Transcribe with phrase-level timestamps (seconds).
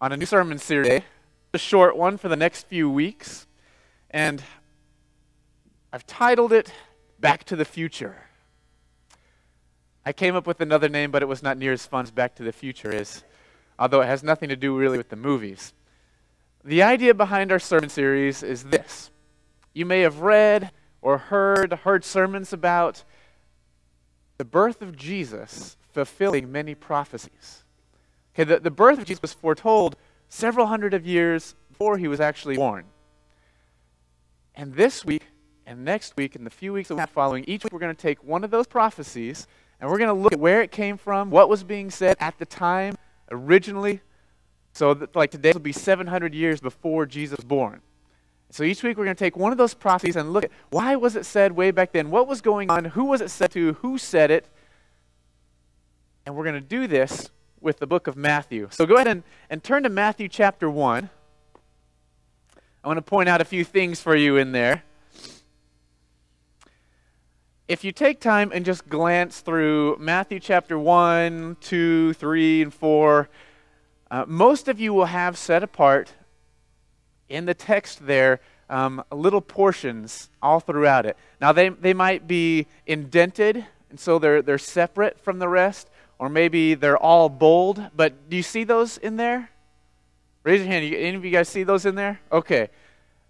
[0.00, 1.02] on a new sermon series,
[1.52, 3.46] a short one for the next few weeks.
[4.10, 4.42] And
[5.92, 6.72] I've titled it
[7.20, 8.16] Back to the Future.
[10.04, 12.34] I came up with another name, but it was not near as fun as Back
[12.36, 13.24] to the Future is,
[13.78, 15.72] although it has nothing to do really with the movies.
[16.64, 19.10] The idea behind our sermon series is this
[19.72, 20.70] you may have read
[21.02, 23.04] or heard, heard sermons about
[24.38, 27.63] the birth of Jesus fulfilling many prophecies.
[28.34, 29.96] Okay, the, the birth of Jesus was foretold
[30.28, 32.84] several hundred of years before he was actually born.
[34.56, 35.22] And this week
[35.66, 37.94] and next week and the few weeks that we have following, each week we're going
[37.94, 39.46] to take one of those prophecies
[39.80, 42.38] and we're going to look at where it came from, what was being said at
[42.38, 42.96] the time,
[43.30, 44.00] originally.
[44.72, 47.80] So, that, like today will be 700 years before Jesus was born.
[48.50, 50.94] So each week we're going to take one of those prophecies and look at why
[50.94, 52.10] was it said way back then?
[52.10, 52.84] What was going on?
[52.84, 53.72] Who was it said to?
[53.74, 54.48] Who said it?
[56.24, 57.30] And we're going to do this
[57.64, 58.68] with the book of Matthew.
[58.70, 61.08] So go ahead and, and turn to Matthew chapter 1.
[62.84, 64.84] I want to point out a few things for you in there.
[67.66, 73.28] If you take time and just glance through Matthew chapter 1, 2, 3, and 4,
[74.10, 76.12] uh, most of you will have set apart
[77.30, 81.16] in the text there um, little portions all throughout it.
[81.40, 85.88] Now, they, they might be indented, and so they're, they're separate from the rest,
[86.24, 89.50] or maybe they're all bold, but do you see those in there?
[90.42, 90.86] Raise your hand.
[90.86, 92.18] Any of you guys see those in there?
[92.32, 92.70] Okay.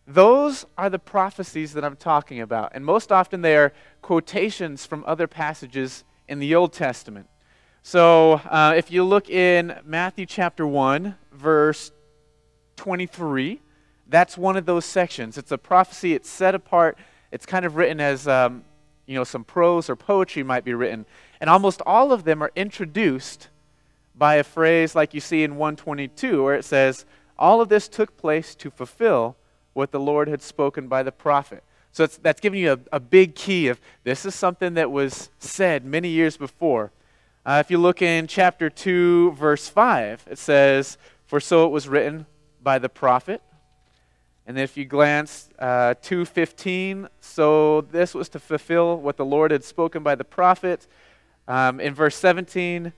[0.07, 2.71] Those are the prophecies that I'm talking about.
[2.73, 7.29] And most often they are quotations from other passages in the Old Testament.
[7.83, 11.91] So uh, if you look in Matthew chapter 1, verse
[12.77, 13.61] 23,
[14.07, 15.37] that's one of those sections.
[15.37, 16.97] It's a prophecy, it's set apart,
[17.33, 18.63] it's kind of written as, um,
[19.07, 21.07] you know, some prose or poetry might be written.
[21.41, 23.49] And almost all of them are introduced
[24.15, 27.05] by a phrase like you see in 122, where it says,
[27.39, 29.37] All of this took place to fulfill
[29.73, 31.65] what the Lord had spoken by the prophet.
[31.93, 35.85] So that's giving you a, a, big key of this is something that was said
[35.85, 36.91] many years before.
[37.47, 41.89] Uh, if you look in chapter 2, verse 5, it says, For so it was
[41.89, 42.27] written
[42.63, 43.43] by the prophet.
[44.47, 49.65] And if you glance uh, 2.15, so this was to fulfill what the Lord had
[49.65, 50.87] spoken by the prophet.
[51.49, 52.93] Um, in verse 17,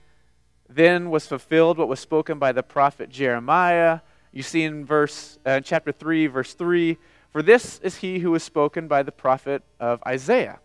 [0.69, 4.01] then was fulfilled what was spoken by the prophet Jeremiah.
[4.33, 6.97] You see in verse uh, chapter 3, verse 3,
[7.31, 10.59] for this is he who was spoken by the prophet of Isaiah.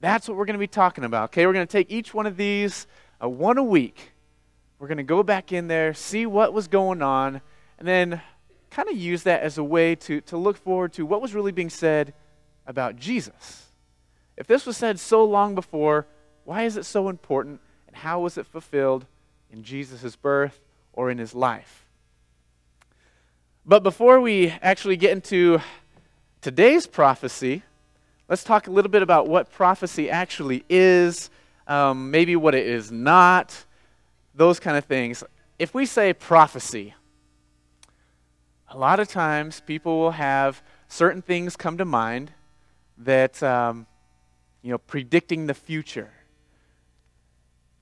[0.00, 1.30] That's what we're going to be talking about.
[1.30, 2.86] Okay, we're going to take each one of these
[3.22, 4.12] uh, one a week.
[4.78, 7.40] We're going to go back in there, see what was going on,
[7.78, 8.20] and then
[8.74, 11.52] kind of use that as a way to, to look forward to what was really
[11.52, 12.12] being said
[12.66, 13.66] about Jesus.
[14.36, 16.06] If this was said so long before,
[16.44, 19.06] why is it so important, and how was it fulfilled
[19.52, 20.60] in Jesus' birth
[20.92, 21.86] or in his life?
[23.64, 25.60] But before we actually get into
[26.40, 27.62] today's prophecy,
[28.28, 31.30] let's talk a little bit about what prophecy actually is,
[31.68, 33.64] um, maybe what it is not,
[34.34, 35.22] those kind of things.
[35.60, 36.94] If we say prophecy,
[38.74, 42.32] a lot of times people will have certain things come to mind
[42.98, 43.86] that, um,
[44.62, 46.10] you know, predicting the future.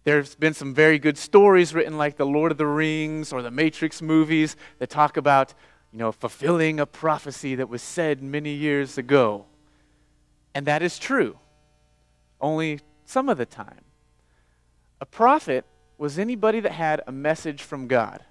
[0.05, 3.51] There's been some very good stories written, like the Lord of the Rings or the
[3.51, 5.55] Matrix movies, that talk about
[5.93, 9.47] you know, fulfilling a prophecy that was said many years ago.
[10.55, 11.39] And that is true,
[12.39, 13.81] only some of the time.
[15.01, 15.65] A prophet
[15.97, 18.25] was anybody that had a message from God.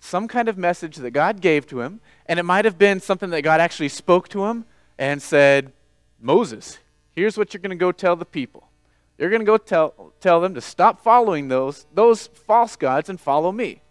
[0.00, 3.30] Some kind of message that God gave to him, and it might have been something
[3.30, 4.64] that God actually spoke to him
[4.98, 5.72] and said,
[6.20, 6.78] Moses,
[7.14, 8.68] here's what you're going to go tell the people.
[9.16, 13.20] You're going to go tell, tell them to stop following those, those false gods and
[13.20, 13.82] follow me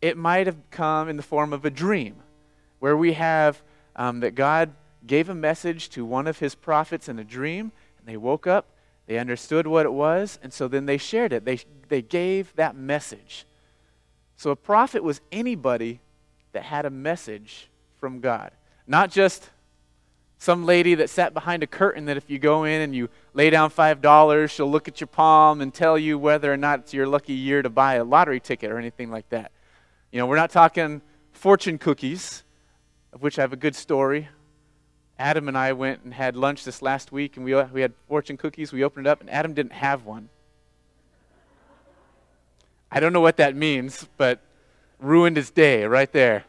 [0.00, 2.16] it might have come in the form of a dream
[2.78, 3.62] where we have
[3.96, 4.70] um, that God
[5.06, 8.66] gave a message to one of his prophets in a dream, and they woke up,
[9.06, 11.44] they understood what it was, and so then they shared it.
[11.44, 13.44] They, they gave that message.
[14.38, 15.98] So a prophet was anybody
[16.52, 18.52] that had a message from God,
[18.86, 19.50] not just
[20.38, 23.50] some lady that sat behind a curtain that if you go in and you lay
[23.50, 27.08] down $5, she'll look at your palm and tell you whether or not it's your
[27.08, 29.50] lucky year to buy a lottery ticket or anything like that.
[30.12, 31.02] You know, we're not talking
[31.32, 32.44] fortune cookies,
[33.12, 34.28] of which I have a good story.
[35.18, 38.36] Adam and I went and had lunch this last week, and we, we had fortune
[38.36, 38.72] cookies.
[38.72, 40.28] We opened it up, and Adam didn't have one.
[42.90, 44.40] I don't know what that means, but
[44.98, 46.44] ruined his day right there.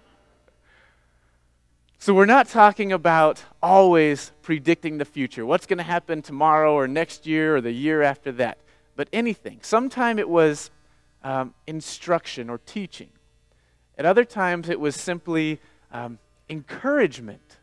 [2.01, 6.87] So, we're not talking about always predicting the future, what's going to happen tomorrow or
[6.87, 8.57] next year or the year after that,
[8.95, 9.59] but anything.
[9.63, 10.71] Sometime it was
[11.23, 13.09] um, instruction or teaching.
[13.97, 15.59] At other times, it was simply
[15.91, 16.19] um,
[16.49, 17.57] encouragement.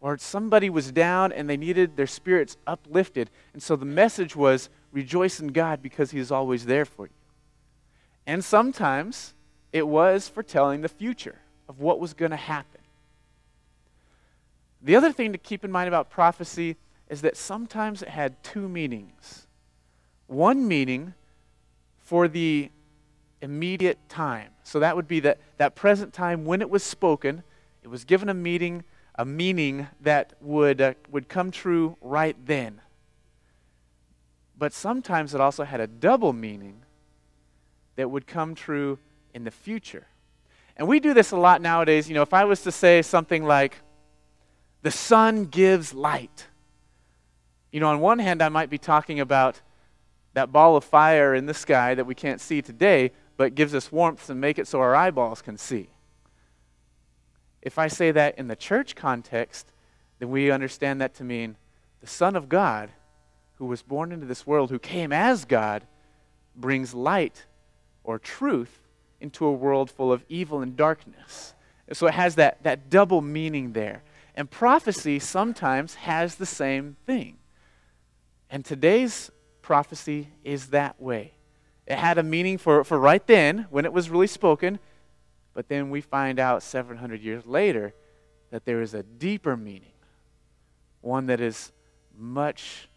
[0.00, 3.30] Or somebody was down and they needed their spirits uplifted.
[3.54, 7.12] And so the message was rejoice in God because He is always there for you.
[8.26, 9.34] And sometimes
[9.72, 12.80] it was foretelling the future of what was going to happen.
[14.80, 16.76] The other thing to keep in mind about prophecy
[17.08, 19.46] is that sometimes it had two meanings.
[20.26, 21.14] One meaning
[21.98, 22.70] for the
[23.40, 24.50] immediate time.
[24.62, 27.42] So that would be that, that present time when it was spoken,
[27.82, 28.84] it was given a meaning,
[29.14, 32.80] a meaning that would, uh, would come true right then.
[34.56, 36.83] But sometimes it also had a double meaning
[37.96, 38.98] that would come true
[39.32, 40.06] in the future.
[40.76, 42.08] And we do this a lot nowadays.
[42.08, 43.76] You know, if I was to say something like,
[44.82, 46.46] the sun gives light.
[47.72, 49.60] You know, on one hand, I might be talking about
[50.34, 53.90] that ball of fire in the sky that we can't see today, but gives us
[53.90, 55.88] warmth and make it so our eyeballs can see.
[57.62, 59.72] If I say that in the church context,
[60.18, 61.56] then we understand that to mean
[62.00, 62.90] the Son of God,
[63.56, 65.86] who was born into this world, who came as God,
[66.54, 67.46] brings light
[68.04, 68.80] or truth
[69.20, 71.54] into a world full of evil and darkness.
[71.92, 74.02] So it has that, that double meaning there.
[74.36, 77.38] And prophecy sometimes has the same thing.
[78.50, 79.30] And today's
[79.62, 81.32] prophecy is that way.
[81.86, 84.78] It had a meaning for, for right then, when it was really spoken,
[85.52, 87.94] but then we find out 700 years later
[88.50, 89.92] that there is a deeper meaning,
[91.00, 91.72] one that is
[92.16, 92.88] much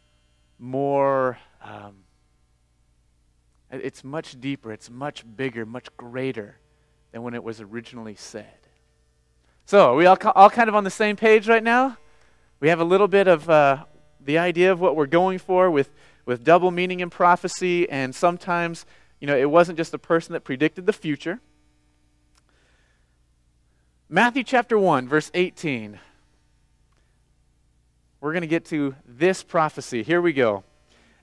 [0.59, 1.95] more, um,
[3.71, 6.57] it's much deeper, it's much bigger, much greater
[7.11, 8.45] than when it was originally said.
[9.65, 11.97] So, are we all, all kind of on the same page right now?
[12.59, 13.83] We have a little bit of uh,
[14.23, 15.89] the idea of what we're going for with,
[16.25, 18.85] with double meaning in prophecy, and sometimes,
[19.19, 21.39] you know, it wasn't just a person that predicted the future.
[24.09, 25.99] Matthew chapter 1, verse 18.
[28.21, 30.01] We're going to get to this prophecy.
[30.01, 30.63] Here we go.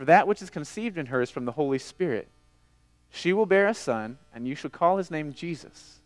[0.00, 2.26] for that which is conceived in her is from the Holy Spirit.
[3.10, 6.00] She will bear a son, and you shall call his name Jesus,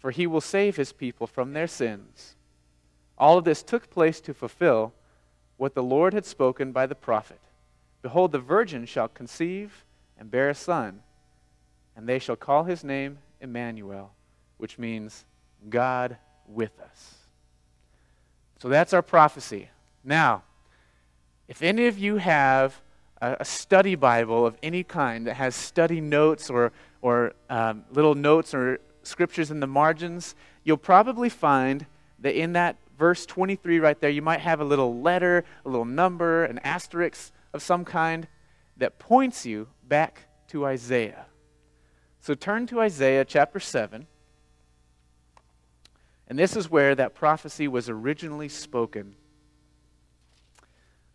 [0.00, 2.34] for he will save his people from their sins.
[3.16, 4.92] All of this took place to fulfill
[5.58, 7.38] what the Lord had spoken by the prophet
[8.02, 9.84] Behold, the virgin shall conceive
[10.18, 11.02] and bear a son,
[11.94, 14.10] and they shall call his name Emmanuel,
[14.56, 15.24] which means
[15.70, 16.16] God
[16.48, 17.14] with us.
[18.60, 19.68] So that's our prophecy.
[20.02, 20.42] Now,
[21.46, 22.82] if any of you have
[23.20, 26.72] a, study Bible of any kind that has study notes or,
[27.02, 30.34] or um, little notes or scriptures in the margins,
[30.64, 31.86] you'll probably find
[32.20, 35.84] that in that verse 23 right there, you might have a little letter, a little
[35.84, 38.28] number, an asterisk of some kind
[38.76, 41.26] that points you back to Isaiah.
[42.20, 44.06] So turn to Isaiah chapter 7.
[46.28, 49.14] And this is where that prophecy was originally spoken.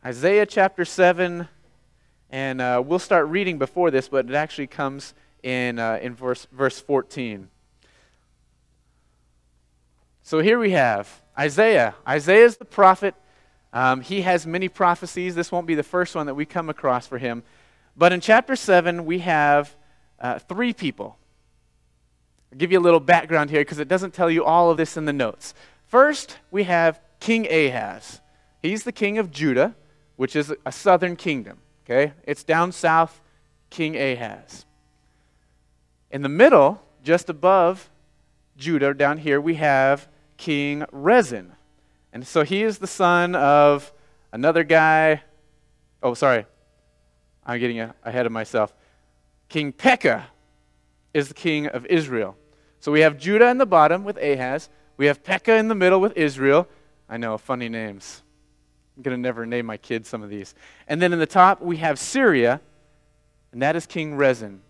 [0.03, 1.48] Isaiah chapter 7,
[2.33, 5.13] and uh, we'll start reading before this, but it actually comes
[5.43, 7.47] in, uh, in verse, verse 14.
[10.23, 11.93] So here we have Isaiah.
[12.07, 13.13] Isaiah is the prophet.
[13.71, 15.35] Um, he has many prophecies.
[15.35, 17.43] This won't be the first one that we come across for him.
[17.95, 19.75] But in chapter 7, we have
[20.19, 21.19] uh, three people.
[22.51, 24.97] I'll give you a little background here because it doesn't tell you all of this
[24.97, 25.53] in the notes.
[25.85, 28.21] First, we have King Ahaz.
[28.63, 29.75] He's the king of Judah,
[30.15, 31.59] which is a southern kingdom.
[31.85, 32.13] Okay?
[32.23, 33.21] It's down south,
[33.69, 34.65] King Ahaz.
[36.11, 37.89] In the middle, just above
[38.55, 41.53] Judah, down here, we have King Rezin.
[42.11, 43.91] And so he is the son of
[44.31, 45.23] another guy.
[46.01, 46.45] Oh, sorry.
[47.45, 48.73] I'm getting ahead of myself.
[49.49, 50.27] King Pekah
[51.13, 52.37] is the king of Israel.
[52.79, 54.69] So we have Judah in the bottom with Ahaz.
[54.97, 56.67] We have Pekah in the middle with Israel.
[57.09, 58.21] I know, funny names.
[58.95, 60.53] I'm going to never name my kids some of these.
[60.88, 62.62] And then in the top, we have Syria,
[63.51, 64.62] and that is King Rezin.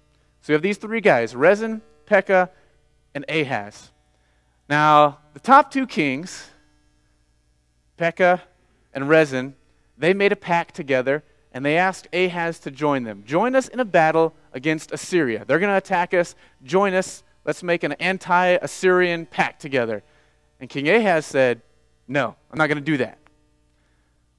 [0.42, 2.50] So we have these three guys Rezin, Pekah,
[3.14, 3.92] and Ahaz.
[4.70, 6.50] Now, the top two kings,
[7.98, 8.42] Pekah
[8.94, 9.56] and Rezin,
[9.98, 13.24] they made a pact together and they asked Ahaz to join them.
[13.26, 15.46] Join us in a battle against Assyria.
[15.46, 16.36] They're going to attack us.
[16.64, 20.04] Join us let's make an anti Assyrian pact together.
[20.60, 21.62] And King Ahaz said,
[22.08, 23.18] No, I'm not going to do that.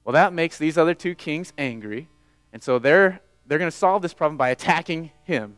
[0.05, 2.07] Well, that makes these other two kings angry.
[2.53, 5.57] And so they're, they're going to solve this problem by attacking him.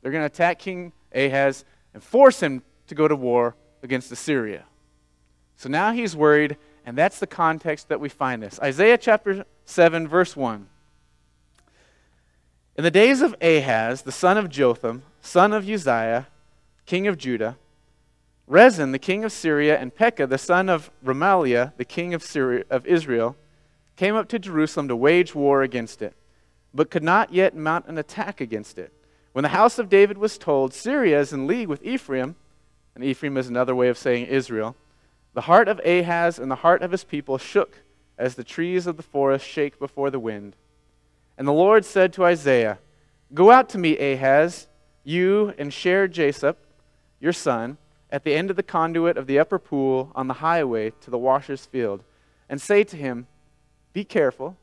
[0.00, 4.64] They're going to attack King Ahaz and force him to go to war against Assyria.
[5.56, 8.60] So now he's worried, and that's the context that we find this.
[8.60, 10.68] Isaiah chapter 7, verse 1.
[12.76, 16.28] In the days of Ahaz, the son of Jotham, son of Uzziah,
[16.86, 17.56] king of Judah,
[18.46, 22.64] Rezin, the king of Syria, and Pekah, the son of Remaliah, the king of, Syria,
[22.68, 23.36] of Israel,
[23.96, 26.14] came up to Jerusalem to wage war against it,
[26.72, 28.92] but could not yet mount an attack against it.
[29.32, 32.36] When the house of David was told, Syria is in league with Ephraim,
[32.94, 34.76] and Ephraim is another way of saying Israel,
[35.32, 37.82] the heart of Ahaz and the heart of his people shook
[38.16, 40.54] as the trees of the forest shake before the wind.
[41.36, 42.78] And the Lord said to Isaiah,
[43.32, 44.68] Go out to meet Ahaz,
[45.02, 46.54] you and Shear-jashub,
[47.20, 47.78] your son,
[48.10, 51.18] at the end of the conduit of the upper pool on the highway to the
[51.18, 52.04] washer's field,
[52.48, 53.26] and say to him,
[53.94, 54.58] Be careful,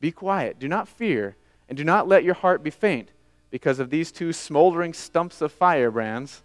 [0.00, 1.34] be quiet, do not fear,
[1.68, 3.10] and do not let your heart be faint
[3.50, 6.42] because of these two smoldering stumps of firebrands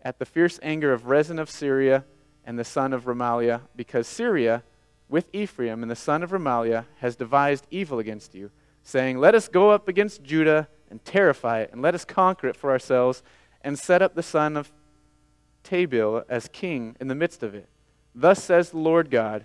[0.00, 2.04] at the fierce anger of Rezin of Syria
[2.44, 4.62] and the son of Remaliah, because Syria
[5.08, 8.52] with Ephraim and the son of Remaliah has devised evil against you,
[8.84, 12.56] saying, Let us go up against Judah and terrify it, and let us conquer it
[12.56, 13.24] for ourselves,
[13.62, 14.70] and set up the son of
[15.64, 17.68] Tabeel as king in the midst of it.
[18.14, 19.44] Thus says the Lord God,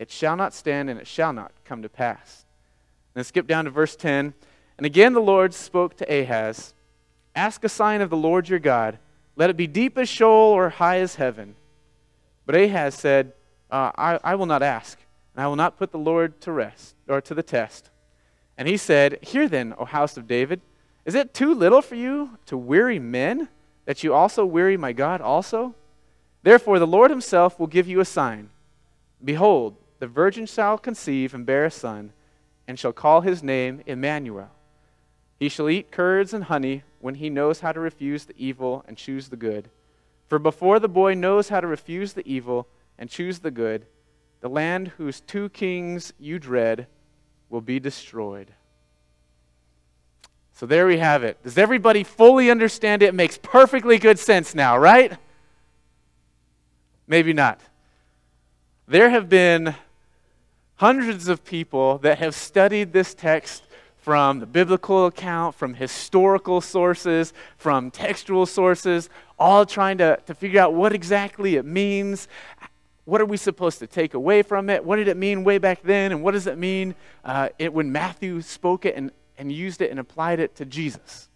[0.00, 2.46] It shall not stand, and it shall not come to pass.
[3.12, 4.32] Then skip down to verse 10.
[4.78, 6.72] And again the Lord spoke to Ahaz
[7.36, 8.98] Ask a sign of the Lord your God.
[9.36, 11.54] Let it be deep as Sheol or high as heaven.
[12.46, 13.34] But Ahaz said,
[13.70, 14.98] uh, I, I will not ask,
[15.34, 17.90] and I will not put the Lord to rest or to the test.
[18.58, 20.60] And he said, Hear then, O house of David,
[21.04, 23.48] is it too little for you to weary men,
[23.84, 25.74] that you also weary my God also?
[26.42, 28.48] Therefore, the Lord himself will give you a sign.
[29.22, 32.12] Behold, the virgin shall conceive and bear a son,
[32.66, 34.50] and shall call his name Emmanuel.
[35.38, 38.96] He shall eat curds and honey when he knows how to refuse the evil and
[38.96, 39.70] choose the good.
[40.28, 42.66] For before the boy knows how to refuse the evil
[42.98, 43.86] and choose the good,
[44.40, 46.86] the land whose two kings you dread
[47.48, 48.52] will be destroyed.
[50.52, 51.42] So there we have it.
[51.42, 53.06] Does everybody fully understand it?
[53.06, 55.16] It makes perfectly good sense now, right?
[57.06, 57.60] Maybe not.
[58.86, 59.74] There have been
[60.80, 63.62] hundreds of people that have studied this text
[63.98, 70.58] from the biblical account, from historical sources, from textual sources, all trying to, to figure
[70.58, 72.28] out what exactly it means.
[73.04, 74.82] What are we supposed to take away from it?
[74.82, 76.12] What did it mean way back then?
[76.12, 76.94] And what does it mean
[77.26, 81.28] uh, it, when Matthew spoke it and, and used it and applied it to Jesus?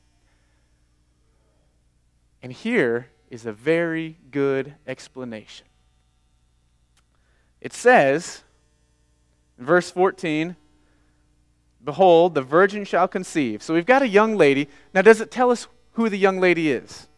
[2.42, 5.66] And here is a very good explanation.
[7.60, 8.40] It says,
[9.58, 10.56] verse 14,
[11.84, 13.62] Behold, the virgin shall conceive.
[13.62, 14.68] So we've got a young lady.
[14.94, 17.08] Now, does it tell us who the young lady is?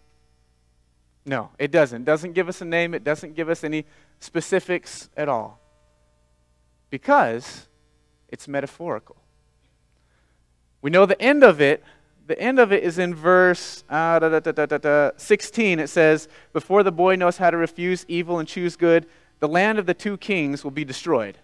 [1.25, 2.03] No, it doesn't.
[2.03, 3.85] It doesn't give us a name, it doesn't give us any
[4.21, 5.61] specifics at all.
[6.91, 7.67] Because
[8.29, 9.17] it's metaphorical.
[10.83, 11.83] We know the end of it.
[12.27, 15.79] The end of it is in verse uh, da, da, da, 16.
[15.79, 19.07] It says, Before the boy knows how to refuse evil and choose good,
[19.39, 21.39] the land of the two kings will be destroyed.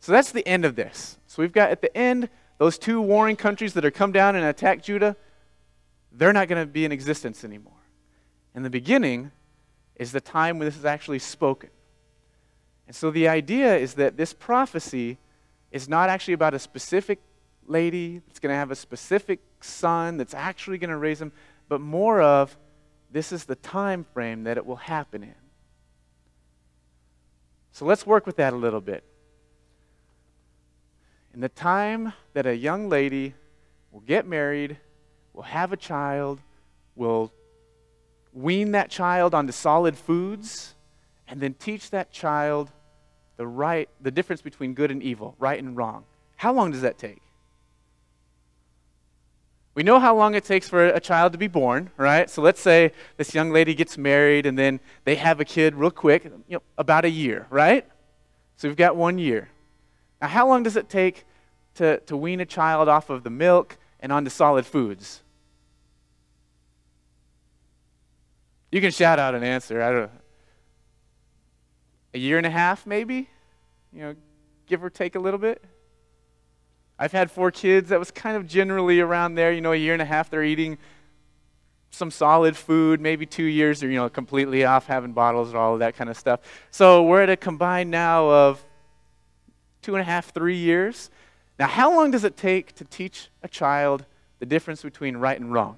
[0.00, 1.18] So that's the end of this.
[1.26, 2.28] So we've got at the end
[2.58, 5.16] those two warring countries that are come down and attack Judah,
[6.12, 7.72] they're not going to be in existence anymore.
[8.54, 9.30] And the beginning
[9.96, 11.70] is the time when this is actually spoken.
[12.86, 15.18] And so the idea is that this prophecy
[15.70, 17.20] is not actually about a specific
[17.66, 21.32] lady that's going to have a specific son that's actually going to raise him,
[21.68, 22.56] but more of
[23.12, 25.34] this is the time frame that it will happen in.
[27.72, 29.04] So let's work with that a little bit.
[31.32, 33.34] In the time that a young lady
[33.92, 34.78] will get married,
[35.32, 36.40] will have a child,
[36.96, 37.32] will
[38.32, 40.74] wean that child onto solid foods,
[41.28, 42.70] and then teach that child
[43.36, 46.04] the right the difference between good and evil, right and wrong.
[46.36, 47.22] How long does that take?
[49.74, 52.28] We know how long it takes for a child to be born, right?
[52.28, 55.92] So let's say this young lady gets married and then they have a kid real
[55.92, 57.86] quick, you know, about a year, right?
[58.56, 59.48] So we've got one year.
[60.20, 61.24] Now, how long does it take
[61.76, 65.22] to, to wean a child off of the milk and onto solid foods?
[68.70, 69.82] You can shout out an answer.
[69.82, 70.10] I don't
[72.14, 73.28] A year and a half, maybe?
[73.92, 74.14] You know,
[74.66, 75.62] give or take a little bit.
[76.98, 77.88] I've had four kids.
[77.88, 79.52] That was kind of generally around there.
[79.52, 80.78] You know, a year and a half, they're eating
[81.90, 85.74] some solid food, maybe two years, or you know, completely off having bottles and all
[85.74, 86.40] of that kind of stuff.
[86.70, 88.64] So we're at a combined now of
[89.82, 91.10] two and a half, three years.
[91.58, 94.04] Now, how long does it take to teach a child
[94.38, 95.76] the difference between right and wrong?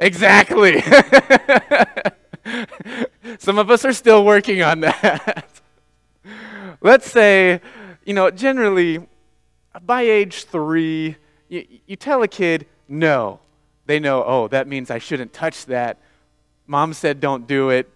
[0.00, 0.80] Exactly.
[3.38, 5.46] Some of us are still working on that.
[6.80, 7.60] Let's say,
[8.04, 9.06] you know, generally
[9.84, 11.16] by age three,
[11.48, 13.40] you, you tell a kid, no.
[13.86, 15.98] They know, oh, that means I shouldn't touch that.
[16.66, 17.90] Mom said don't do it.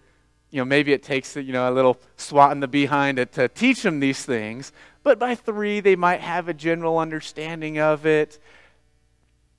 [0.51, 3.47] You know, maybe it takes, you know, a little swat in the behind to, to
[3.47, 4.71] teach them these things.
[5.03, 8.39] But by three, they might have a general understanding of it.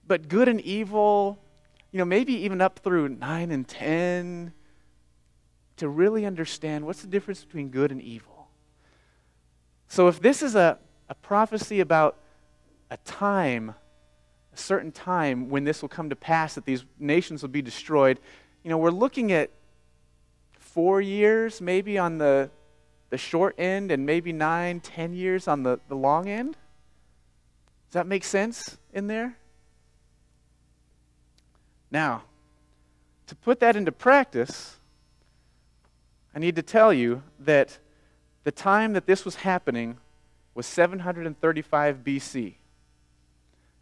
[0.07, 1.39] But good and evil,
[1.93, 4.53] you know, maybe even up through nine and ten,
[5.77, 8.49] to really understand what's the difference between good and evil.
[9.89, 10.79] So if this is a,
[11.09, 12.17] a prophecy about
[12.91, 13.75] a time
[14.53, 18.19] a certain time when this will come to pass that these nations will be destroyed.
[18.65, 19.51] You know, we're looking at
[20.73, 22.51] four years maybe on the,
[23.11, 26.57] the short end and maybe nine, ten years on the, the long end.
[27.89, 29.37] Does that make sense in there?
[31.91, 32.23] Now,
[33.27, 34.77] to put that into practice,
[36.35, 37.79] I need to tell you that
[38.45, 39.99] the time that this was happening
[40.55, 42.55] was 735 BC.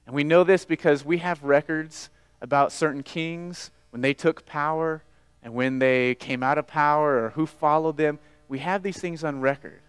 [0.07, 2.09] And we know this because we have records
[2.41, 5.03] about certain kings when they took power
[5.43, 8.19] and when they came out of power or who followed them.
[8.49, 9.81] We have these things on record.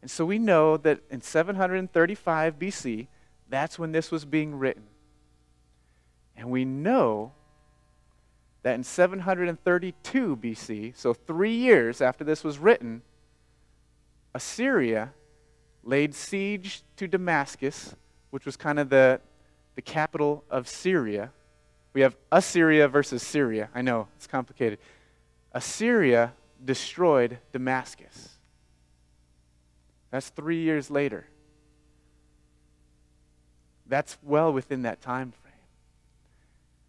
[0.00, 3.06] And so we know that in 735 BC,
[3.48, 4.84] that's when this was being written.
[6.36, 7.32] And we know
[8.62, 13.02] that in 732 BC, so three years after this was written,
[14.34, 15.12] Assyria
[15.82, 17.94] laid siege to Damascus,
[18.30, 19.20] which was kind of the,
[19.74, 21.30] the capital of Syria.
[21.94, 23.70] We have Assyria versus Syria.
[23.74, 24.78] I know, it's complicated.
[25.52, 28.30] Assyria destroyed Damascus.
[30.10, 31.26] That's three years later.
[33.86, 35.52] That's well within that time frame.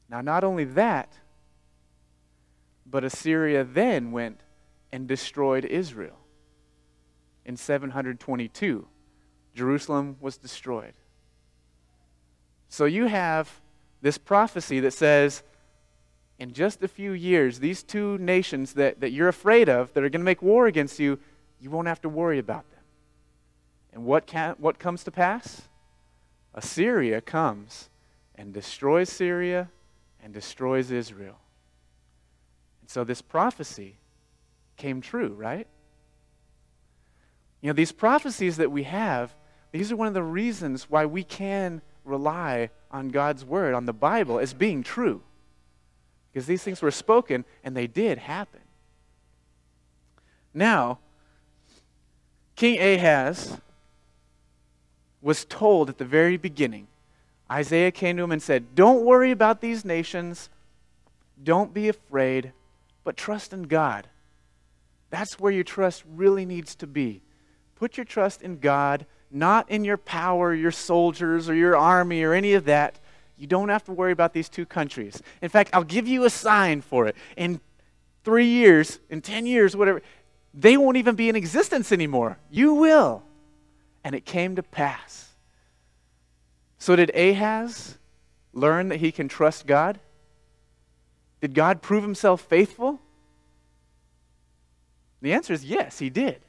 [0.10, 1.14] Now, not only that,
[2.86, 4.42] but Assyria then went
[4.92, 6.18] and destroyed Israel
[7.46, 8.88] in 722.
[9.54, 10.94] Jerusalem was destroyed.
[12.70, 13.62] So you have
[14.02, 15.44] this prophecy that says,
[16.38, 20.10] in just a few years, these two nations that, that you're afraid of, that are
[20.10, 21.18] going to make war against you,
[21.60, 22.82] you won't have to worry about them.
[23.94, 25.62] And what, can, what comes to pass?
[26.54, 27.90] Assyria comes
[28.36, 29.70] and destroys Syria
[30.22, 31.38] and destroys Israel.
[32.82, 33.96] And so this prophecy
[34.76, 35.68] came true, right?
[37.62, 39.34] You know, these prophecies that we have,
[39.72, 43.94] these are one of the reasons why we can rely on God's word, on the
[43.94, 45.22] Bible, as being true.
[46.32, 48.62] Because these things were spoken and they did happen.
[50.54, 51.00] Now,
[52.56, 53.58] King Ahaz
[55.22, 56.88] was told at the very beginning,
[57.52, 60.50] Isaiah came to him and said, Don't worry about these nations,
[61.44, 62.54] don't be afraid,
[63.04, 64.08] but trust in God.
[65.10, 67.22] That's where your trust really needs to be.
[67.76, 72.34] Put your trust in God not in your power, your soldiers, or your army, or
[72.34, 73.00] any of that.
[73.38, 75.22] You don't have to worry about these two countries.
[75.42, 77.16] In fact, I'll give you a sign for it.
[77.36, 77.60] In
[78.24, 80.02] three years, in 10 years, whatever,
[80.54, 82.38] they won't even be in existence anymore.
[82.50, 83.24] You will.
[84.04, 85.34] And it came to pass.
[86.78, 87.98] So, did Ahaz
[88.54, 90.00] learn that he can trust God?
[91.42, 93.02] Did God prove himself faithful?
[95.22, 96.45] The answer is yes, he did.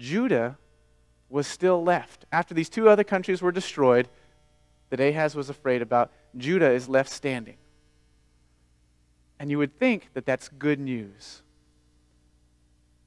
[0.00, 0.56] Judah
[1.28, 2.24] was still left.
[2.32, 4.08] After these two other countries were destroyed,
[4.88, 7.58] that Ahaz was afraid about, Judah is left standing.
[9.38, 11.42] And you would think that that's good news.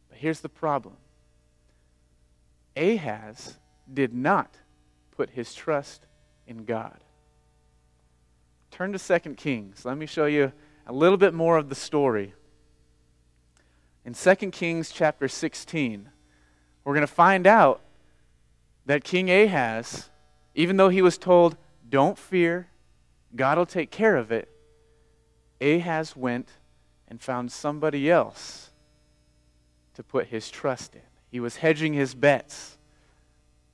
[0.07, 0.93] But here's the problem
[2.77, 3.57] Ahaz
[3.91, 4.55] did not
[5.11, 6.05] put his trust
[6.47, 7.03] in God.
[8.71, 9.83] Turn to 2 Kings.
[9.83, 10.51] Let me show you
[10.85, 12.33] a little bit more of the story.
[14.05, 16.09] In 2 Kings chapter 16,
[16.83, 17.81] we're going to find out
[18.85, 20.09] that King Ahaz,
[20.55, 21.55] even though he was told,
[21.89, 22.67] don't fear,
[23.35, 24.49] God will take care of it,
[25.61, 26.49] Ahaz went
[27.07, 28.71] and found somebody else
[29.93, 31.01] to put his trust in.
[31.31, 32.77] He was hedging his bets.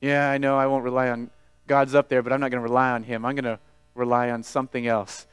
[0.02, 1.30] Yeah, I know I won't rely on
[1.68, 3.26] God's up there, but I'm not going to rely on him.
[3.26, 3.60] I'm going to
[3.96, 5.28] rely on something else.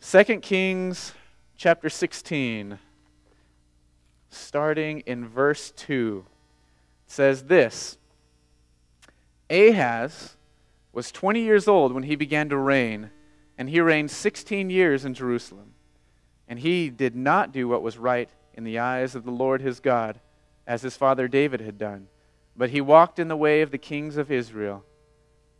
[0.00, 1.12] 2 Kings
[1.56, 2.78] chapter 16
[4.30, 6.24] starting in verse 2.
[7.06, 7.98] It says this
[9.50, 10.36] Ahaz
[10.92, 13.10] was 20 years old when he began to reign,
[13.58, 15.74] and he reigned 16 years in Jerusalem.
[16.48, 19.80] And he did not do what was right in the eyes of the Lord his
[19.80, 20.20] God,
[20.66, 22.08] as his father David had done,
[22.56, 24.84] but he walked in the way of the kings of Israel.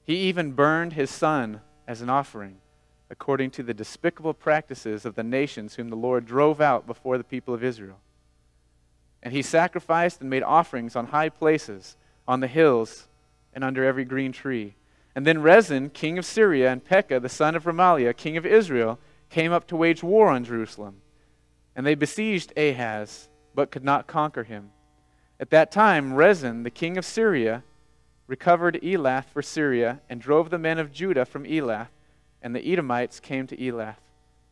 [0.04, 2.58] He even burned his son as an offering,
[3.10, 7.24] according to the despicable practices of the nations whom the Lord drove out before the
[7.24, 7.98] people of Israel.
[9.22, 11.96] And he sacrificed and made offerings on high places,
[12.28, 13.08] on the hills,
[13.52, 14.76] and under every green tree.
[15.14, 18.98] And then Rezin, king of Syria, and Pekah, the son of Remaliah, king of Israel,
[19.30, 21.00] came up to wage war on Jerusalem.
[21.74, 24.70] And they besieged Ahaz, but could not conquer him.
[25.40, 27.62] At that time, Rezin, the king of Syria,
[28.26, 31.88] recovered Elath for Syria and drove the men of Judah from Elath,
[32.42, 33.96] and the Edomites came to Elath,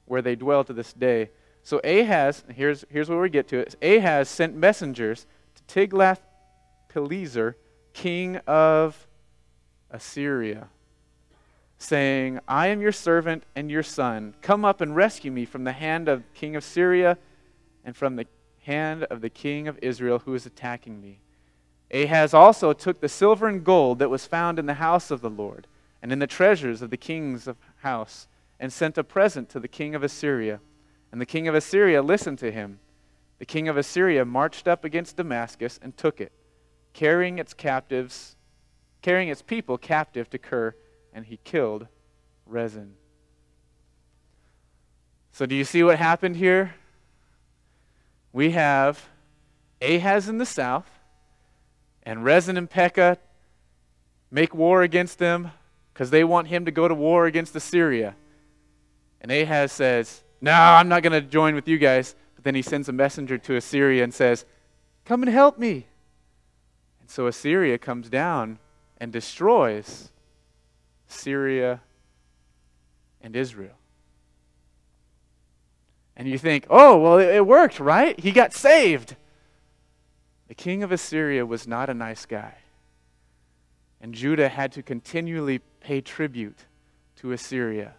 [0.06, 1.30] where they dwell to this day.
[1.64, 3.74] So Ahaz, here's, here's where we get to it.
[3.82, 7.56] Ahaz sent messengers to Tiglath-Pileser,
[7.94, 9.06] king of
[9.90, 10.68] Assyria,
[11.78, 14.34] saying, I am your servant and your son.
[14.42, 17.16] Come up and rescue me from the hand of king of Syria
[17.82, 18.26] and from the
[18.64, 21.20] hand of the king of Israel who is attacking me.
[21.90, 25.30] Ahaz also took the silver and gold that was found in the house of the
[25.30, 25.66] Lord
[26.02, 27.48] and in the treasures of the king's
[27.78, 28.26] house
[28.60, 30.60] and sent a present to the king of Assyria.
[31.14, 32.80] And the king of Assyria listened to him.
[33.38, 36.32] The king of Assyria marched up against Damascus and took it,
[36.92, 38.34] carrying its captives,
[39.00, 40.74] carrying its people captive to Kir,
[41.12, 41.86] and he killed
[42.46, 42.94] Rezin.
[45.30, 46.74] So do you see what happened here?
[48.32, 49.08] We have
[49.80, 50.90] Ahaz in the south,
[52.02, 53.18] and Rezin and Pekah
[54.32, 55.52] make war against them
[55.92, 58.16] because they want him to go to war against Assyria.
[59.20, 62.14] And Ahaz says, No, I'm not going to join with you guys.
[62.34, 64.44] But then he sends a messenger to Assyria and says,
[65.06, 65.86] Come and help me.
[67.00, 68.58] And so Assyria comes down
[68.98, 70.12] and destroys
[71.06, 71.80] Syria
[73.22, 73.78] and Israel.
[76.14, 78.18] And you think, oh, well, it, worked, right?
[78.20, 79.16] He got saved.
[80.48, 82.54] The king of Assyria was not a nice guy.
[83.98, 86.66] And Judah had to continually pay tribute
[87.16, 87.94] to Assyria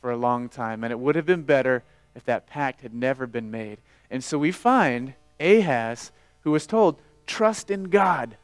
[0.00, 0.84] for a long time.
[0.84, 1.84] And it would have been better
[2.14, 3.78] if that pact had never been made.
[4.10, 8.36] And so we find Ahaz, who was told, trust in God.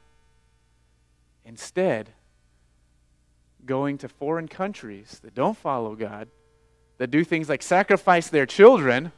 [1.45, 2.11] Instead,
[3.65, 6.29] going to foreign countries that don't follow God,
[6.99, 9.13] that do things like sacrifice their children,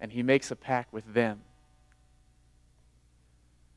[0.00, 1.40] and he makes a pact with them.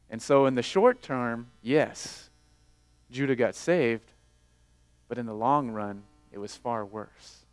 [0.10, 2.30] And so, in the short term, yes,
[3.12, 4.12] Judah got saved,
[5.08, 6.04] but in the long run,
[6.38, 7.46] it was far worse.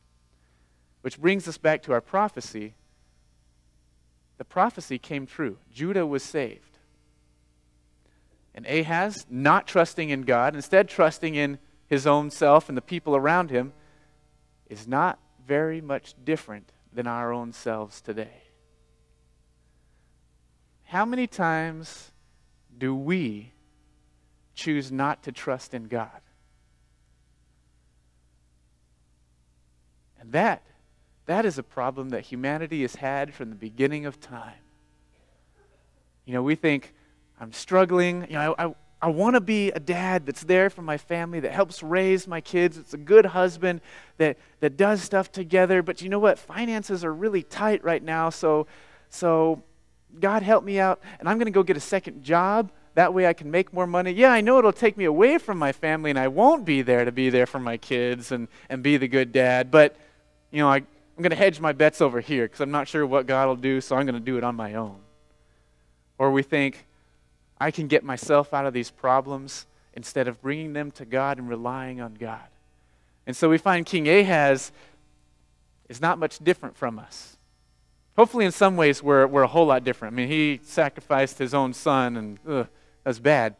[1.00, 2.74] Which brings us back to our prophecy.
[4.36, 5.56] The prophecy came true.
[5.72, 6.78] Judah was saved.
[8.54, 13.16] And Ahaz, not trusting in God, instead trusting in his own self and the people
[13.16, 13.72] around him,
[14.68, 18.42] is not very much different than our own selves today.
[20.82, 22.12] How many times
[22.76, 23.52] do we
[24.54, 26.20] choose not to trust in God?
[30.24, 30.62] And that,
[31.26, 34.54] that is a problem that humanity has had from the beginning of time.
[36.24, 36.94] You know, we think,
[37.38, 38.22] I'm struggling.
[38.22, 41.40] You know, I, I, I want to be a dad that's there for my family,
[41.40, 42.78] that helps raise my kids.
[42.78, 43.82] It's a good husband
[44.16, 45.82] that, that does stuff together.
[45.82, 46.38] But you know what?
[46.38, 48.30] Finances are really tight right now.
[48.30, 48.66] So,
[49.10, 49.62] so
[50.18, 51.02] God help me out.
[51.20, 52.72] And I'm going to go get a second job.
[52.94, 54.12] That way I can make more money.
[54.12, 57.04] Yeah, I know it'll take me away from my family and I won't be there
[57.04, 59.70] to be there for my kids and, and be the good dad.
[59.70, 59.96] But,
[60.54, 60.86] you know, I, I'm
[61.18, 63.80] going to hedge my bets over here because I'm not sure what God will do,
[63.80, 65.00] so I'm going to do it on my own.
[66.16, 66.86] Or we think,
[67.60, 71.48] I can get myself out of these problems instead of bringing them to God and
[71.48, 72.46] relying on God.
[73.26, 74.70] And so we find King Ahaz
[75.88, 77.36] is not much different from us.
[78.16, 80.14] Hopefully, in some ways, we're, we're a whole lot different.
[80.14, 82.68] I mean, he sacrificed his own son, and ugh,
[83.02, 83.56] that's bad.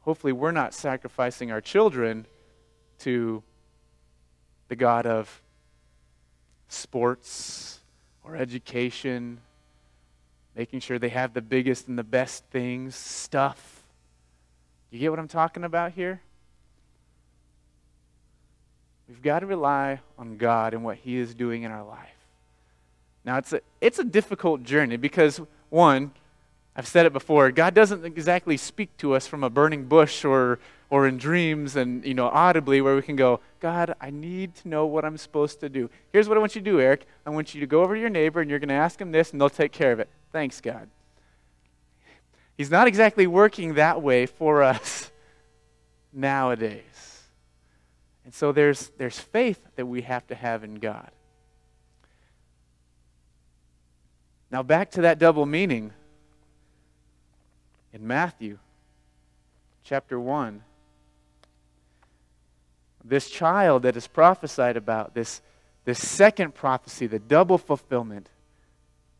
[0.00, 2.24] Hopefully, we're not sacrificing our children
[3.00, 3.42] to
[4.68, 5.42] the God of
[6.68, 7.80] sports
[8.24, 9.40] or education
[10.56, 13.82] making sure they have the biggest and the best things, stuff.
[14.90, 16.22] You get what I'm talking about here?
[19.06, 22.08] We've got to rely on God and what He is doing in our life.
[23.24, 26.12] Now, it's a, it's a difficult journey because, one,
[26.74, 30.58] I've said it before, God doesn't exactly speak to us from a burning bush or,
[30.88, 34.68] or in dreams and, you know, audibly where we can go, God, I need to
[34.68, 35.90] know what I'm supposed to do.
[36.12, 37.06] Here's what I want you to do, Eric.
[37.24, 39.10] I want you to go over to your neighbor and you're going to ask him
[39.10, 40.08] this and they'll take care of it.
[40.32, 40.88] Thanks, God.
[42.56, 45.10] He's not exactly working that way for us
[46.12, 47.22] nowadays.
[48.24, 51.10] And so there's, there's faith that we have to have in God.
[54.50, 55.92] Now, back to that double meaning
[57.92, 58.58] in Matthew
[59.82, 60.62] chapter 1.
[63.08, 65.40] This child that is prophesied about, this,
[65.84, 68.28] this second prophecy, the double fulfillment,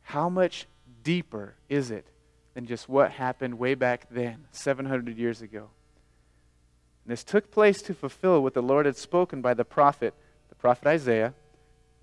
[0.03, 0.66] how much
[1.03, 2.07] deeper is it
[2.55, 5.68] than just what happened way back then, 700 years ago?
[7.05, 10.14] And this took place to fulfill what the Lord had spoken by the prophet,
[10.49, 11.35] the prophet Isaiah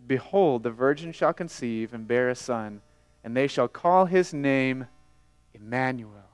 [0.05, 2.81] Behold, the virgin shall conceive and bear a son,
[3.23, 4.87] and they shall call his name
[5.53, 6.29] Emmanuel,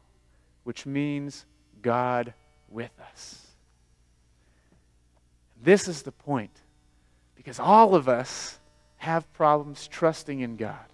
[0.63, 1.45] which means
[1.81, 2.33] God
[2.67, 3.48] with us.
[5.61, 6.61] This is the point.
[7.35, 8.59] Because all of us
[8.97, 10.85] have problems trusting in God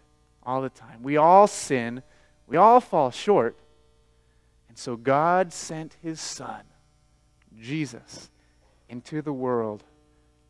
[0.44, 1.02] all the time.
[1.02, 2.04] We all sin,
[2.48, 3.58] we all fall short.
[4.70, 6.62] And so God sent his Son,
[7.60, 8.30] Jesus,
[8.90, 9.84] into the world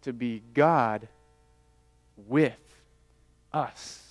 [0.01, 1.07] to be God
[2.27, 2.81] with
[3.53, 4.01] us.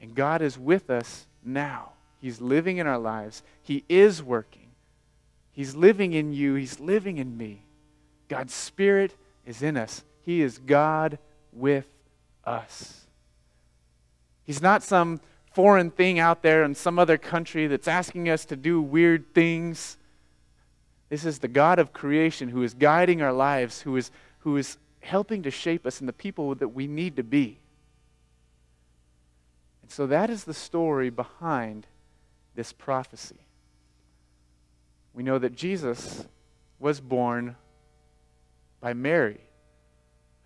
[0.00, 1.92] And God is with us now.
[2.20, 3.42] He's living in our lives.
[3.62, 4.70] He is working.
[5.52, 6.54] He's living in you.
[6.54, 7.62] He's living in me.
[8.28, 9.14] God's Spirit
[9.46, 10.04] is in us.
[10.22, 11.18] He is God
[11.52, 11.86] with
[12.44, 13.06] us.
[14.44, 15.20] He's not some
[15.52, 19.96] foreign thing out there in some other country that's asking us to do weird things.
[21.08, 24.10] This is the God of creation who is guiding our lives, who is,
[24.40, 27.58] who is helping to shape us in the people that we need to be.
[29.82, 31.86] And so that is the story behind
[32.54, 33.40] this prophecy.
[35.14, 36.26] We know that Jesus
[36.78, 37.56] was born
[38.80, 39.40] by Mary,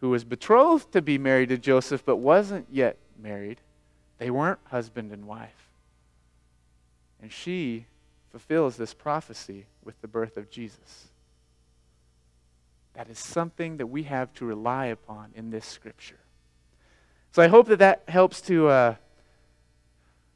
[0.00, 3.60] who was betrothed to be married to Joseph but wasn't yet married.
[4.18, 5.70] They weren't husband and wife.
[7.20, 7.86] And she
[8.30, 11.08] fulfills this prophecy with the birth of Jesus.
[12.94, 16.18] That is something that we have to rely upon in this scripture.
[17.32, 18.94] So I hope that that helps to uh,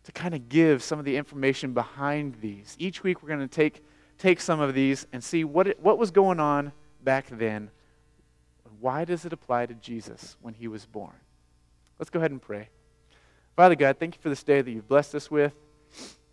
[0.06, 2.76] to kind of give some of the information behind these.
[2.78, 3.84] Each week we're going to take,
[4.18, 6.70] take some of these and see what, it, what was going on
[7.02, 7.70] back then.
[8.80, 11.14] Why does it apply to Jesus when he was born?
[11.98, 12.68] Let's go ahead and pray.
[13.54, 15.54] Father God, thank you for this day that you've blessed us with.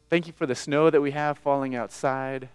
[0.09, 2.49] Thank you for the snow that we have falling outside,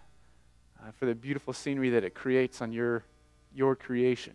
[0.79, 3.03] uh, for the beautiful scenery that it creates on your,
[3.53, 4.33] your creation.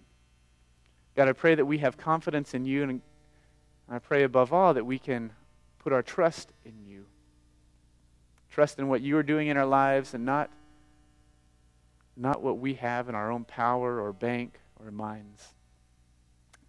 [1.15, 3.01] God, I pray that we have confidence in you, and
[3.89, 5.33] I pray above all that we can
[5.79, 7.07] put our trust in you.
[8.51, 10.51] Trust in what you are doing in our lives and not,
[12.17, 15.55] not what we have in our own power or bank or minds.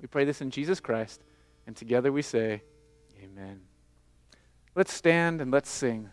[0.02, 1.22] We pray this in Jesus Christ,
[1.68, 2.62] and together we say,
[3.24, 3.62] Amen.
[4.76, 6.10] Let's stand and let's sing.